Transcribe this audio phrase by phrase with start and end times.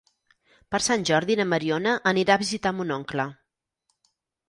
[0.75, 3.31] Per Sant Jordi na Mariona anirà a visitar mon oncle.